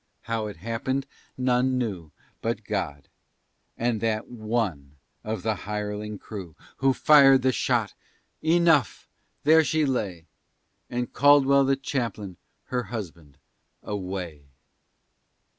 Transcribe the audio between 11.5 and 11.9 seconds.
the